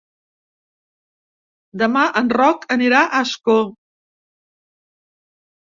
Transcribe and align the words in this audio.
Demà 1.83 2.07
en 2.23 2.33
Roc 2.41 2.67
anirà 2.77 3.03
a 3.05 3.13
Ascó. 3.27 3.61